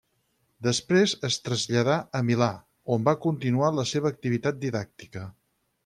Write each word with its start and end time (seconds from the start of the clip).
Després 0.67 1.13
es 1.29 1.37
traslladà 1.49 1.97
a 2.21 2.21
Milà, 2.31 2.49
on 2.97 3.07
va 3.11 3.17
continuar 3.27 3.71
la 3.79 3.89
seva 3.95 4.15
activitat 4.15 4.63
didàctica. 4.69 5.33